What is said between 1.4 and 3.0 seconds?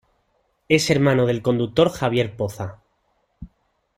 conductor Javier Poza.